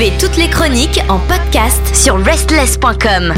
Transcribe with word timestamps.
Retrouvez 0.00 0.18
toutes 0.18 0.38
les 0.38 0.48
chroniques 0.48 1.00
en 1.10 1.18
podcast 1.18 1.94
sur 1.94 2.16
restless.com. 2.24 3.34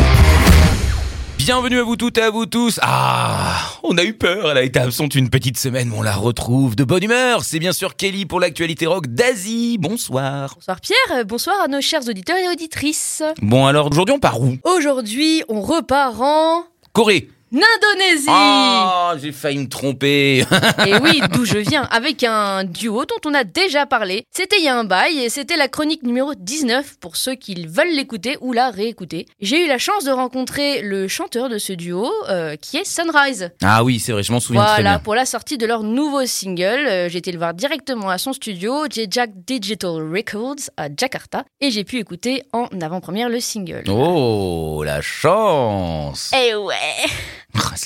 Bienvenue 1.37 1.81
à 1.81 1.83
vous 1.83 1.97
toutes 1.97 2.19
et 2.19 2.23
à 2.23 2.31
vous 2.31 2.47
tous. 2.47 2.79
Ah, 2.83 3.59
on 3.83 3.99
a 3.99 4.05
eu 4.05 4.15
peur, 4.15 4.49
elle 4.49 4.59
a 4.59 4.63
été 4.63 4.79
absente 4.79 5.17
une 5.17 5.29
petite 5.29 5.59
semaine, 5.59 5.89
mais 5.89 5.97
on 5.99 6.03
la 6.03 6.15
retrouve 6.15 6.77
de 6.77 6.85
bonne 6.85 7.03
humeur. 7.03 7.43
C'est 7.43 7.59
bien 7.59 7.73
sûr 7.73 7.97
Kelly 7.97 8.27
pour 8.27 8.39
l'actualité 8.39 8.87
rock 8.87 9.09
d'Asie. 9.09 9.77
Bonsoir. 9.81 10.55
Bonsoir 10.55 10.81
Pierre, 10.81 11.19
euh, 11.19 11.25
bonsoir 11.25 11.57
à 11.65 11.67
nos 11.67 11.81
chers 11.81 12.09
auditeurs 12.09 12.37
et 12.37 12.49
auditrices. 12.49 13.25
Bon 13.41 13.67
alors, 13.67 13.91
aujourd'hui 13.91 14.15
on 14.15 14.21
part 14.21 14.41
où? 14.41 14.57
Aujourd'hui, 14.63 15.43
on 15.49 15.63
repart 15.63 16.21
en 16.21 16.65
Corée. 16.93 17.29
Indonésie. 17.53 18.27
Ah, 18.29 19.15
j'ai 19.21 19.31
failli 19.33 19.59
me 19.59 19.69
tromper. 19.69 20.39
Et 20.87 20.95
oui, 21.03 21.21
d'où 21.33 21.45
je 21.45 21.59
viens, 21.59 21.83
avec 21.91 22.25
un 22.25 22.65
duo 22.65 23.05
dont 23.05 23.29
on 23.31 23.35
a 23.35 23.45
déjà 23.45 23.85
parlé. 23.87 24.25
C'était 24.31 24.57
il 24.59 24.65
y 24.65 24.69
a 24.69 24.77
un 24.77 24.85
bail 24.85 25.19
et 25.19 25.29
c'était 25.29 25.57
la 25.57 25.69
chronique 25.69 26.03
numéro 26.03 26.33
19 26.35 26.99
pour 26.99 27.17
ceux 27.17 27.35
qui 27.35 27.55
veulent 27.67 27.95
l'écouter 27.95 28.37
ou 28.41 28.53
la 28.53 28.71
réécouter. 28.71 29.27
J'ai 29.41 29.65
eu 29.65 29.69
la 29.69 29.79
chance 29.79 30.05
de 30.05 30.11
rencontrer 30.11 30.81
le 30.83 31.09
chanteur 31.09 31.49
de 31.49 31.59
ce 31.59 31.73
duo 31.75 32.11
euh, 32.31 32.57
qui 32.57 32.79
est 32.79 32.85
Sunrise. 32.85 33.51
ah 33.63 33.85
oui, 33.85 34.01
c'est 34.01 34.13
vrai, 34.13 34.23
je 34.23 34.33
m'en 34.33 34.41
souviens 34.41 34.63
très 34.65 34.75
Voilà, 34.77 34.91
bien. 34.93 34.99
pour 35.01 35.15
la 35.15 35.27
sortie 35.27 35.59
de 35.59 35.67
leur 35.67 35.83
nouveau 35.83 36.25
single, 36.27 36.87
euh, 36.87 37.09
j'ai 37.09 37.19
été 37.19 37.33
le 37.33 37.39
voir 37.39 37.55
directement 37.55 38.09
à 38.09 38.19
son 38.19 38.33
studio, 38.33 38.85
J-Jack 38.91 39.31
Digital 39.47 39.91
Records 40.11 40.71
à 40.77 40.89
Jakarta, 40.97 41.45
et 41.61 41.71
j'ai 41.71 41.85
pu 41.85 41.99
écouter 41.99 42.43
en 42.53 42.67
avant-première 42.81 43.29
le 43.29 43.41
single. 43.41 43.85
Oh, 43.91 44.83
la 44.85 45.01
chance. 45.03 46.31
Eh 46.35 46.55
ouais 46.55 46.75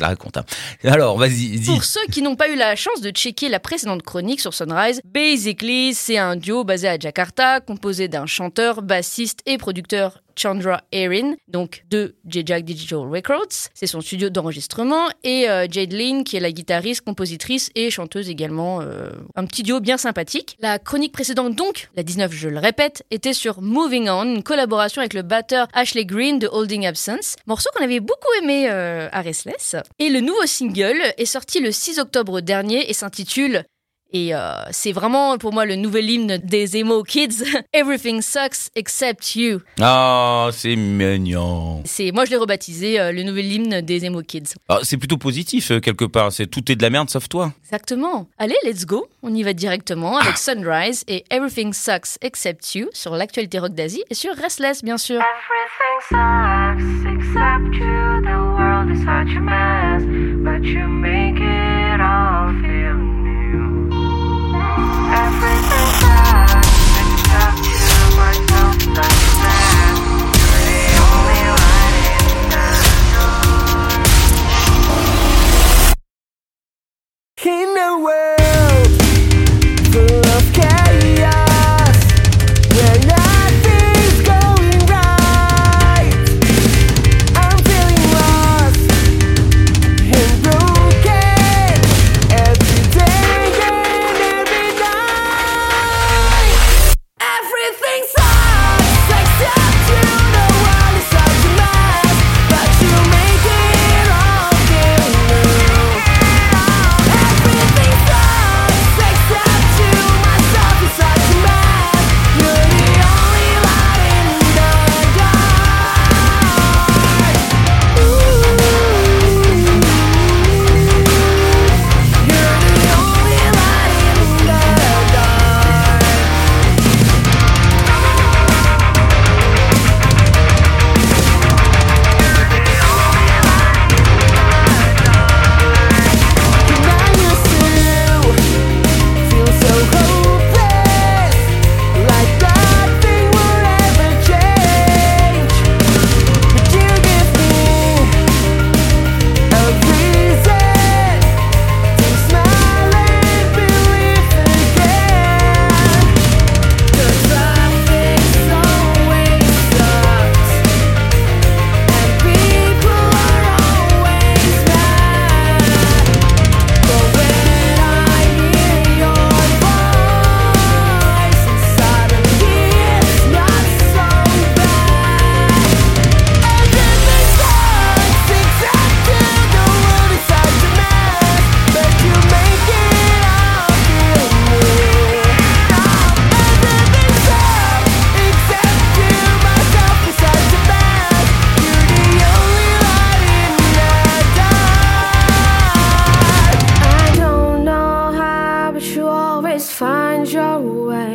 La 0.01 0.09
raconte. 0.09 0.37
hein. 0.37 0.45
Alors, 0.85 1.19
vas-y. 1.19 1.61
Pour 1.65 1.85
ceux 1.85 2.05
qui 2.11 2.23
n'ont 2.23 2.37
pas 2.37 2.49
eu 2.49 2.57
la 2.57 2.77
chance 2.77 3.01
de 3.01 3.11
checker 3.11 3.49
la 3.49 3.61
précédente 3.61 4.03
chronique 4.03 4.41
sur 4.41 4.55
Sunrise, 4.55 5.01
basically, 5.05 5.95
c'est 5.95 6.19
un 6.19 6.37
duo 6.37 6.65
basé 6.65 6.89
à 6.89 6.99
Jakarta, 6.99 7.61
composé 7.61 8.09
d'un 8.09 8.27
chanteur, 8.27 8.83
bassiste 8.83 9.41
et 9.47 9.59
producteur 9.59 10.21
Chandra 10.39 10.83
Erin, 10.93 11.35
donc 11.49 11.85
de 11.91 12.16
J-Jack 12.27 12.65
Digital 12.65 12.99
Records, 12.99 13.71
c'est 13.74 13.87
son 13.87 14.01
studio 14.01 14.30
d'enregistrement, 14.30 15.09
et 15.24 15.49
euh, 15.49 15.66
Jade 15.71 15.93
Lynn, 15.93 16.24
qui 16.24 16.37
est 16.37 16.41
la 16.41 16.52
guitariste, 16.52 17.02
compositrice 17.02 17.71
et 17.74 17.91
chanteuse 17.91 18.29
également, 18.29 18.80
euh, 18.80 19.10
un 19.35 19.47
petit 19.47 19.63
duo 19.63 19.80
bien 19.80 19.97
sympathique. 19.97 20.57
La 20.60 20.79
chronique 20.79 21.13
précédente 21.13 21.55
donc, 21.55 21.88
la 21.97 22.02
19 22.02 22.33
je 22.33 22.49
le 22.49 22.59
répète, 22.59 23.05
était 23.10 23.33
sur 23.33 23.60
Moving 23.60 24.09
On, 24.09 24.25
une 24.25 24.43
collaboration 24.43 25.01
avec 25.01 25.15
le 25.15 25.23
batteur 25.23 25.69
Ashley 25.73 26.05
Green 26.05 26.38
de 26.38 26.49
Holding 26.49 26.87
Absence, 26.87 27.37
morceau 27.47 27.71
qu'on 27.75 27.85
avait 27.85 28.01
beaucoup 28.01 28.32
aimé 28.43 28.66
euh, 28.69 29.09
à 29.13 29.23
Restless. 29.23 29.77
Et 29.99 30.10
le 30.10 30.21
nouveau 30.21 30.47
single 30.47 31.01
est 31.16 31.25
sorti 31.25 31.60
le 31.60 31.73
6 31.73 31.99
octobre 31.99 32.41
dernier 32.41 32.88
et 32.88 32.93
s'intitule 32.93 33.65
et 34.12 34.35
euh, 34.35 34.62
c'est 34.71 34.93
vraiment 34.93 35.37
pour 35.37 35.52
moi 35.52 35.66
le 35.66 35.74
nouvel 35.76 36.09
hymne 36.09 36.38
des 36.38 36.76
emo 36.76 37.02
kids. 37.02 37.45
Everything 37.73 38.23
sucks 38.23 38.71
except 38.74 39.35
you. 39.35 39.60
Ah, 39.80 40.48
c'est 40.52 40.76
mignon. 40.76 41.82
C'est 41.85 42.13
moi 42.13 42.24
je 42.24 42.30
l'ai 42.30 42.37
rebaptisé 42.37 43.01
euh, 43.01 43.13
le 43.13 43.23
nouvel 43.24 43.46
hymne 43.52 43.80
des 43.80 44.04
emo 44.04 44.23
kids. 44.23 44.54
Ah, 44.68 44.79
c'est 44.82 44.96
plutôt 44.96 45.16
positif 45.16 45.71
euh, 45.71 45.80
quelque 45.80 46.04
part. 46.04 46.32
C'est 46.32 46.46
tout 46.46 46.71
est 46.71 46.76
de 46.76 46.82
la 46.82 46.90
merde 46.90 47.10
sauf 47.10 47.29
toi. 47.29 47.52
Exactement. 47.65 48.29
Allez, 48.38 48.57
let's 48.65 48.87
go. 48.87 49.09
On 49.23 49.35
y 49.35 49.43
va 49.43 49.52
directement 49.52 50.18
avec 50.18 50.38
Sunrise 50.38 51.02
et 51.09 51.24
Everything 51.30 51.73
sucks 51.73 52.16
except 52.23 52.74
you 52.74 52.88
sur 52.93 53.16
l'actualité 53.16 53.59
rock 53.59 53.74
d'Asie 53.74 54.04
et 54.09 54.15
sur 54.15 54.35
Restless 54.37 54.85
bien 54.85 54.98
sûr. 54.98 55.20
Everything 55.20 56.01
sucks 56.09 57.13
except 57.13 57.74
you. 57.74 58.07
The 58.23 58.38
world 58.38 58.91
is 58.91 59.01
such 59.01 59.37
a 59.37 59.41
mess, 59.41 60.02
but 60.43 60.65
you 60.65 60.87
make 60.87 61.38
it 61.41 61.66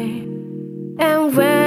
And 0.01 1.35
when 1.37 1.60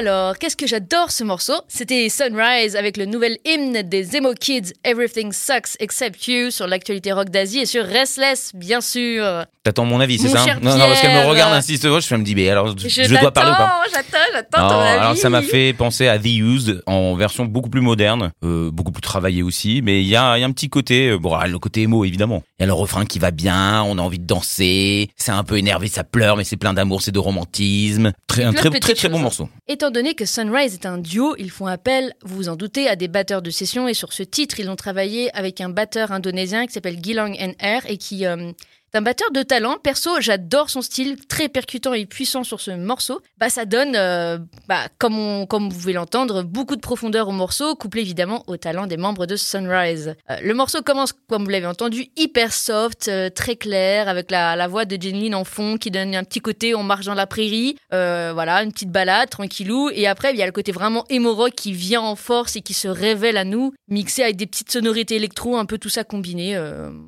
alors, 0.00 0.38
qu'est-ce 0.38 0.56
que 0.56 0.66
j'adore 0.66 1.10
ce 1.10 1.24
morceau? 1.24 1.52
C'était 1.68 2.08
Sunrise 2.08 2.74
avec 2.74 2.96
le 2.96 3.04
nouvel 3.04 3.36
hymne 3.44 3.82
des 3.82 4.16
Emo 4.16 4.32
Kids, 4.32 4.72
Everything 4.82 5.30
Sucks 5.30 5.76
Except 5.78 6.26
You, 6.26 6.50
sur 6.50 6.66
l'actualité 6.66 7.12
rock 7.12 7.28
d'Asie 7.28 7.58
et 7.58 7.66
sur 7.66 7.84
Restless, 7.84 8.52
bien 8.54 8.80
sûr. 8.80 9.44
T'attends 9.62 9.84
mon 9.84 10.00
avis, 10.00 10.18
c'est 10.18 10.28
ça? 10.28 10.46
Non, 10.62 10.74
non, 10.78 10.86
parce 10.86 11.02
qu'elle 11.02 11.22
me 11.22 11.28
regarde, 11.28 11.52
insiste, 11.52 11.82
je 11.82 12.14
me 12.14 12.24
dis, 12.24 12.34
mais 12.34 12.48
alors, 12.48 12.68
je, 12.78 13.20
dois 13.20 13.30
parler 13.30 13.50
ou 13.50 13.56
pas? 13.56 13.82
J'attends, 13.92 14.24
j'attends 14.32 14.68
ton 14.68 14.80
avis. 14.80 15.00
alors 15.00 15.16
ça 15.18 15.28
m'a 15.28 15.42
fait 15.42 15.74
penser 15.74 16.08
à 16.08 16.18
The 16.18 16.24
Used 16.24 16.82
en 16.86 17.14
version 17.14 17.44
beaucoup 17.44 17.68
plus 17.68 17.82
moderne, 17.82 18.32
euh, 18.42 18.70
beaucoup 18.70 18.92
plus 18.92 19.02
travaillée 19.02 19.42
aussi, 19.42 19.82
mais 19.84 20.00
il 20.00 20.08
y 20.08 20.16
a, 20.16 20.38
il 20.38 20.40
y 20.40 20.44
a 20.44 20.46
un 20.46 20.52
petit 20.52 20.70
côté, 20.70 21.10
euh, 21.10 21.18
bon, 21.18 21.36
le 21.38 21.58
côté 21.58 21.82
émo 21.82 22.06
évidemment. 22.06 22.42
Il 22.58 22.62
y 22.62 22.64
a 22.64 22.66
le 22.68 22.72
refrain 22.72 23.04
qui 23.04 23.18
va 23.18 23.32
bien, 23.32 23.82
on 23.82 23.98
a 23.98 24.00
envie 24.00 24.18
de 24.18 24.26
danser, 24.26 25.10
c'est 25.16 25.32
un 25.32 25.44
peu 25.44 25.58
énervé, 25.58 25.88
ça 25.88 26.04
pleure, 26.04 26.38
mais 26.38 26.44
c'est 26.44 26.56
plein 26.56 26.72
d'amour, 26.72 27.02
c'est 27.02 27.12
de 27.12 27.18
romantisme. 27.18 28.12
Très, 28.28 28.44
un 28.44 28.54
très, 28.54 28.70
très, 28.70 28.94
très 28.94 29.08
bon 29.10 29.18
morceau. 29.18 29.50
Étant 29.90 30.02
donné 30.02 30.14
que 30.14 30.24
Sunrise 30.24 30.74
est 30.74 30.86
un 30.86 30.98
duo, 30.98 31.34
ils 31.36 31.50
font 31.50 31.66
appel, 31.66 32.14
vous 32.22 32.36
vous 32.36 32.48
en 32.48 32.54
doutez, 32.54 32.86
à 32.86 32.94
des 32.94 33.08
batteurs 33.08 33.42
de 33.42 33.50
session. 33.50 33.88
Et 33.88 33.94
sur 33.94 34.12
ce 34.12 34.22
titre, 34.22 34.60
ils 34.60 34.70
ont 34.70 34.76
travaillé 34.76 35.36
avec 35.36 35.60
un 35.60 35.68
batteur 35.68 36.12
indonésien 36.12 36.68
qui 36.68 36.72
s'appelle 36.72 37.02
Gilang 37.02 37.34
NR 37.36 37.80
et 37.88 37.96
qui 37.96 38.24
euh, 38.24 38.52
un 38.94 39.02
batteur 39.02 39.30
de 39.30 39.42
talent. 39.42 39.76
Perso, 39.82 40.20
j'adore 40.20 40.68
son 40.68 40.82
style, 40.82 41.16
très 41.26 41.48
percutant 41.48 41.94
et 41.94 42.06
puissant 42.06 42.42
sur 42.42 42.60
ce 42.60 42.72
morceau. 42.72 43.20
Bah, 43.38 43.48
ça 43.48 43.64
donne, 43.64 43.94
euh, 43.94 44.38
bah, 44.68 44.88
comme, 44.98 45.46
comme 45.46 45.70
vous 45.70 45.78
pouvez 45.78 45.92
l'entendre, 45.92 46.42
beaucoup 46.42 46.74
de 46.74 46.80
profondeur 46.80 47.28
au 47.28 47.32
morceau, 47.32 47.76
couplé 47.76 48.02
évidemment 48.02 48.42
au 48.48 48.56
talent 48.56 48.86
des 48.86 48.96
membres 48.96 49.26
de 49.26 49.36
Sunrise. 49.36 50.16
Euh, 50.30 50.36
le 50.42 50.54
morceau 50.54 50.82
commence, 50.82 51.12
comme 51.28 51.44
vous 51.44 51.50
l'avez 51.50 51.66
entendu, 51.66 52.06
hyper 52.16 52.52
soft, 52.52 53.08
euh, 53.08 53.30
très 53.30 53.56
clair, 53.56 54.08
avec 54.08 54.30
la, 54.30 54.66
voix 54.68 54.84
de 54.84 55.00
Jenlyn 55.00 55.34
en 55.34 55.44
fond 55.44 55.78
qui 55.78 55.90
donne 55.90 56.14
un 56.14 56.22
petit 56.22 56.40
côté 56.40 56.74
on 56.74 56.82
marche 56.82 57.06
dans 57.06 57.14
la 57.14 57.26
prairie. 57.26 57.76
Voilà, 57.90 58.62
une 58.62 58.72
petite 58.72 58.90
balade, 58.90 59.30
tranquillou. 59.30 59.90
Et 59.92 60.06
après, 60.06 60.32
il 60.32 60.38
y 60.38 60.42
a 60.42 60.46
le 60.46 60.52
côté 60.52 60.72
vraiment 60.72 61.04
emo 61.08 61.34
rock 61.34 61.52
qui 61.56 61.72
vient 61.72 62.00
en 62.00 62.16
force 62.16 62.56
et 62.56 62.60
qui 62.60 62.74
se 62.74 62.88
révèle 62.88 63.36
à 63.36 63.44
nous, 63.44 63.72
mixé 63.88 64.22
avec 64.22 64.36
des 64.36 64.46
petites 64.46 64.70
sonorités 64.70 65.16
électro, 65.16 65.56
un 65.56 65.64
peu 65.64 65.78
tout 65.78 65.88
ça 65.88 66.04
combiné. 66.04 66.56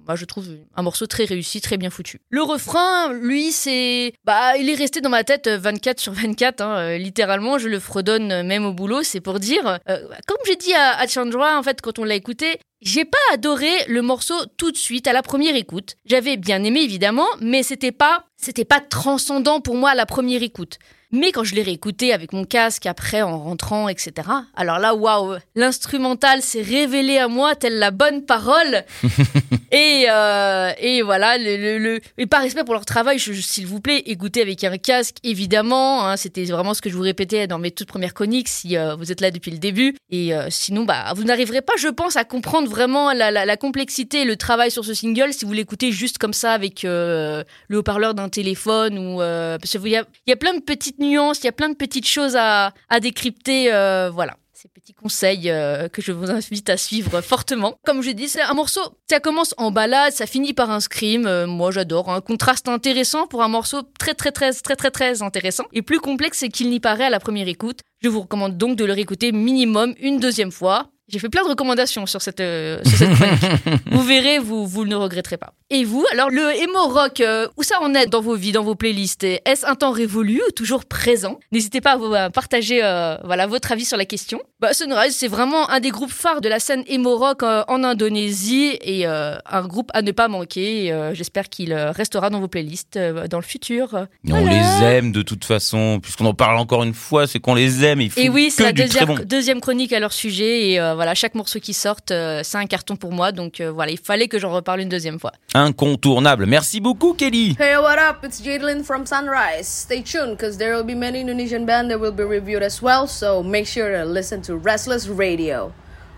Moi, 0.06 0.17
je 0.17 0.25
trouve 0.25 0.46
un 0.76 0.82
morceau 0.82 1.06
très 1.06 1.25
réussi, 1.25 1.61
très 1.61 1.71
bien 1.76 1.90
foutu. 1.90 2.20
Le 2.30 2.42
refrain, 2.42 3.12
lui, 3.12 3.52
c'est. 3.52 4.12
Bah, 4.24 4.56
il 4.56 4.69
est 4.70 4.74
resté 4.74 5.00
dans 5.00 5.10
ma 5.10 5.24
tête 5.24 5.46
euh, 5.46 5.58
24 5.58 6.00
sur 6.00 6.12
24, 6.12 6.60
hein, 6.60 6.76
euh, 6.76 6.98
littéralement. 6.98 7.58
Je 7.58 7.69
le 7.69 7.78
fredonne 7.78 8.32
euh, 8.32 8.42
même 8.42 8.64
au 8.64 8.72
boulot, 8.72 9.02
c'est 9.02 9.20
pour 9.20 9.38
dire. 9.40 9.78
Euh, 9.88 9.98
comme 10.26 10.38
j'ai 10.46 10.56
dit 10.56 10.74
à, 10.74 10.98
à 10.98 11.06
Chandra, 11.06 11.58
en 11.58 11.62
fait, 11.62 11.80
quand 11.80 11.98
on 11.98 12.04
l'a 12.04 12.14
écouté, 12.14 12.58
j'ai 12.82 13.05
pas 13.05 13.17
adoré 13.32 13.70
le 13.88 14.02
morceau 14.02 14.34
tout 14.56 14.70
de 14.73 14.76
suite 14.76 15.06
à 15.06 15.12
la 15.12 15.23
première 15.23 15.56
écoute. 15.56 15.96
J'avais 16.05 16.37
bien 16.37 16.62
aimé 16.64 16.81
évidemment, 16.81 17.26
mais 17.40 17.62
c'était 17.62 17.93
pas 17.93 18.25
c'était 18.37 18.64
pas 18.64 18.81
transcendant 18.81 19.61
pour 19.61 19.76
moi 19.76 19.90
à 19.90 19.94
la 19.94 20.05
première 20.06 20.43
écoute. 20.43 20.79
Mais 21.14 21.31
quand 21.31 21.44
je 21.44 21.55
l'ai 21.55 21.62
réécouté 21.62 22.14
avec 22.14 22.32
mon 22.32 22.44
casque 22.44 22.87
après 22.87 23.20
en 23.20 23.38
rentrant, 23.38 23.90
etc. 23.90 24.12
Alors 24.56 24.79
là, 24.79 24.94
waouh, 24.94 25.37
l'instrumental 25.55 26.40
s'est 26.40 26.62
révélé 26.62 27.19
à 27.19 27.29
moi 27.29 27.55
telle 27.55 27.79
la 27.79 27.90
bonne 27.90 28.25
parole. 28.25 28.82
et 29.73 30.06
euh, 30.08 30.73
et 30.81 31.02
voilà, 31.02 31.37
le, 31.37 31.56
le, 31.58 31.78
le- 31.78 32.00
et 32.17 32.26
par 32.26 32.40
respect 32.40 32.64
pour 32.64 32.73
leur 32.73 32.87
travail, 32.87 33.19
s'il 33.20 33.67
vous 33.67 33.81
plaît, 33.81 34.02
écoutez 34.06 34.40
avec 34.40 34.64
un 34.64 34.78
casque 34.78 35.17
évidemment. 35.23 36.06
hein, 36.06 36.17
C'était 36.17 36.44
vraiment 36.44 36.73
ce 36.73 36.81
que 36.81 36.88
je 36.88 36.96
vous 36.96 37.02
répétais 37.02 37.46
dans 37.46 37.58
mes 37.58 37.70
toutes 37.73 37.88
premières 37.88 38.14
chroniques 38.14 38.49
si 38.49 38.78
euh, 38.78 38.94
vous 38.96 39.12
êtes 39.12 39.20
là 39.20 39.31
depuis 39.31 39.50
le 39.50 39.58
début. 39.58 39.94
Et 40.11 40.35
euh, 40.35 40.46
sinon, 40.49 40.85
bah, 40.85 41.12
vous 41.14 41.25
n'arriverez 41.25 41.61
pas, 41.61 41.75
je 41.78 41.88
pense, 41.88 42.17
à 42.17 42.25
comprendre 42.25 42.70
vraiment 42.72 43.12
la, 43.12 43.56
complexité 43.56 44.22
et 44.22 44.24
le 44.24 44.36
travail 44.36 44.70
sur 44.70 44.84
ce 44.84 44.94
single 44.94 45.32
si 45.32 45.44
vous 45.44 45.52
l'écoutez 45.52 45.92
juste 45.92 46.19
comme 46.19 46.32
ça 46.32 46.52
avec 46.52 46.84
euh, 46.84 47.44
le 47.69 47.78
haut-parleur 47.78 48.14
d'un 48.14 48.28
téléphone 48.28 48.98
ou 48.98 49.20
euh, 49.20 49.58
parce 49.58 49.72
qu'il 49.72 49.88
y 49.88 49.96
a, 49.96 50.04
y 50.26 50.32
a 50.32 50.36
plein 50.36 50.54
de 50.54 50.60
petites 50.60 50.98
nuances, 50.98 51.40
il 51.40 51.44
y 51.44 51.48
a 51.48 51.52
plein 51.52 51.69
de 51.69 51.76
petites 51.76 52.08
choses 52.08 52.34
à, 52.36 52.72
décrypter. 53.00 53.72
euh, 53.72 54.10
voilà. 54.12 54.36
Ces 54.54 54.69
petits 54.69 54.94
conseils 54.94 55.50
euh, 55.50 55.88
que 55.88 56.00
je 56.00 56.12
vous 56.12 56.30
invite 56.30 56.70
à 56.70 56.76
suivre 56.76 57.20
fortement. 57.20 57.74
Comme 57.84 58.00
je 58.00 58.12
dis, 58.12 58.28
c'est 58.28 58.42
un 58.42 58.54
morceau, 58.54 58.80
ça 59.10 59.18
commence 59.18 59.54
en 59.58 59.72
balade, 59.72 60.12
ça 60.12 60.25
finit 60.25 60.54
par 60.54 60.70
un 60.70 60.78
scream. 60.78 61.46
moi, 61.46 61.72
j'adore. 61.72 62.10
Un 62.10 62.20
contraste 62.20 62.68
intéressant 62.68 63.26
pour 63.26 63.42
un 63.42 63.48
morceau 63.48 63.82
très, 63.98 64.14
très, 64.14 64.30
très, 64.30 64.52
très, 64.52 64.76
très, 64.76 64.90
très 64.92 65.20
intéressant 65.20 65.64
et 65.72 65.82
plus 65.82 65.98
complexe 65.98 66.44
qu'il 66.52 66.70
n'y 66.70 66.78
paraît 66.78 67.06
à 67.06 67.10
la 67.10 67.18
première 67.18 67.48
écoute. 67.48 67.80
Je 68.02 68.08
vous 68.08 68.20
recommande 68.20 68.56
donc 68.56 68.76
de 68.76 68.84
le 68.84 68.92
réécouter 68.92 69.32
minimum 69.32 69.94
une 69.98 70.20
deuxième 70.20 70.52
fois. 70.52 70.92
J'ai 71.12 71.19
fait 71.19 71.29
plein 71.29 71.44
de 71.44 71.50
recommandations 71.50 72.06
sur 72.06 72.23
cette, 72.23 72.41
euh, 72.41 72.81
sur 72.87 72.97
cette 72.97 73.12
chronique. 73.12 73.43
vous 73.91 74.03
verrez, 74.03 74.38
vous, 74.38 74.67
vous 74.67 74.87
ne 74.87 74.94
regretterez 74.94 75.37
pas. 75.37 75.53
Et 75.75 75.85
vous, 75.85 76.05
alors 76.12 76.29
le 76.29 76.55
emo 76.62 76.87
rock, 76.88 77.23
euh, 77.23 77.49
où 77.56 77.62
ça 77.62 77.81
en 77.81 77.94
est 77.94 78.06
dans 78.06 78.20
vos 78.20 78.35
vies, 78.35 78.53
dans 78.53 78.62
vos 78.62 78.75
playlists? 78.75 79.25
Est-ce 79.25 79.67
un 79.67 79.75
temps 79.75 79.91
révolu 79.91 80.43
ou 80.47 80.50
toujours 80.50 80.85
présent? 80.85 81.41
N'hésitez 81.50 81.81
pas 81.81 81.93
à, 81.93 81.97
vous, 81.97 82.12
à 82.12 82.29
partager 82.29 82.81
euh, 82.85 83.17
voilà, 83.25 83.47
votre 83.47 83.73
avis 83.73 83.87
sur 83.87 83.97
la 83.97 84.05
question. 84.05 84.38
Bah, 84.61 84.75
Sunrise, 84.75 85.17
c'est 85.17 85.29
vraiment 85.29 85.70
un 85.70 85.81
des 85.81 85.88
groupes 85.88 86.12
phares 86.12 86.43
de 86.43 86.50
la 86.50 86.59
scène 86.59 86.85
emo 86.88 87.17
rock 87.17 87.43
euh, 87.43 87.64
en 87.69 87.85
Indonésie 87.85 88.76
et 88.82 89.06
un 89.06 89.67
groupe 89.67 89.91
à 89.94 90.03
ne 90.03 90.12
pas 90.12 90.29
manquer. 90.29 90.94
J'espère 91.14 91.49
qu'il 91.49 91.73
restera 91.73 92.29
dans 92.29 92.41
vos 92.41 92.49
playlists 92.49 92.99
dans 92.99 93.38
le 93.38 93.43
futur. 93.43 94.06
On 94.31 94.47
les 94.47 94.85
aime 94.85 95.11
de 95.11 95.23
toute 95.23 95.47
façon, 95.47 96.00
puisqu'on 96.03 96.26
en 96.26 96.35
parle 96.35 96.59
encore 96.59 96.82
une 96.82 96.93
fois, 96.93 97.26
c'est 97.26 97.41
qu'on 97.41 97.55
les 97.55 97.82
aime. 97.82 98.03
Et, 98.03 98.29
oui, 98.29 98.50
c'est 98.50 98.62
la 98.62 98.73
deuxième, 98.73 99.06
bon. 99.06 99.19
deuxième 99.25 99.61
chronique 99.62 99.94
à 99.94 100.00
leur 100.00 100.12
sujet. 100.12 100.70
Et 100.70 100.79
voilà, 101.02 101.16
chaque 101.16 101.34
morceau 101.34 101.58
qui 101.58 101.75
sort, 101.75 101.96
euh, 102.12 102.43
c'est 102.44 102.58
un 102.58 102.66
carton 102.66 102.94
pour 102.94 103.10
moi. 103.10 103.32
Donc 103.32 103.60
euh, 103.60 103.72
voilà, 103.72 103.90
il 103.90 103.99
fallait 103.99 104.28
que 104.28 104.38
j'en 104.38 104.52
reparle 104.52 104.78
une 104.82 104.88
deuxième 104.88 105.19
fois. 105.19 105.32
Incontournable. 105.52 106.46
Merci 106.46 106.81
beaucoup, 106.81 107.12
Kelly. 107.12 107.56
Hey, 107.58 107.76
what 107.76 107.96
up? 107.99 108.25
It's 108.25 108.40
Jadlin 108.40 108.84
from 108.84 109.04
Sunrise. 109.04 109.66
Stay 109.66 110.02
tuned 110.02 110.37
because 110.37 110.58
there 110.58 110.76
will 110.76 110.84
be 110.84 110.94
many 110.94 111.20
Indonesian 111.20 111.66
bands 111.66 111.88
that 111.88 111.99
will 111.99 112.12
be 112.12 112.22
reviewed 112.22 112.62
as 112.62 112.81
well, 112.81 113.08
so 113.08 113.43
make 113.43 113.66
sure 113.66 113.90
to 113.90 114.04
listen 114.04 114.43
to 114.43 114.54
Restless 114.56 115.08
Radio. 115.08 115.72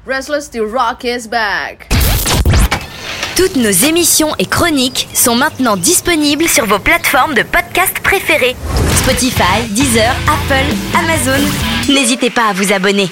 Restless 0.04 0.48
the 0.48 0.60
Rock 0.60 1.06
is 1.06 1.26
back. 1.26 1.88
Toutes 3.36 3.56
nos 3.56 3.70
émissions 3.70 4.34
et 4.38 4.44
chroniques 4.44 5.08
sont 5.14 5.34
maintenant 5.34 5.78
disponibles 5.78 6.46
sur 6.46 6.66
vos 6.66 6.78
plateformes 6.78 7.32
de 7.32 7.42
podcast 7.42 7.98
préférées. 8.02 8.54
Spotify, 8.96 9.66
Deezer, 9.70 10.14
Apple, 10.28 10.76
Amazon. 10.94 11.42
N'hésitez 11.88 12.28
pas 12.28 12.50
à 12.50 12.52
vous 12.52 12.70
abonner. 12.70 13.08